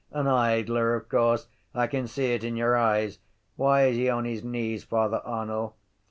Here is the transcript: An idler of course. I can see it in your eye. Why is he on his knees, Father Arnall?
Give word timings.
An 0.09 0.25
idler 0.25 0.95
of 0.95 1.07
course. 1.09 1.45
I 1.75 1.85
can 1.85 2.07
see 2.07 2.33
it 2.33 2.43
in 2.43 2.55
your 2.57 2.75
eye. 2.75 3.11
Why 3.55 3.83
is 3.85 3.97
he 3.97 4.09
on 4.09 4.25
his 4.25 4.43
knees, 4.43 4.83
Father 4.83 5.21
Arnall? 5.23 5.75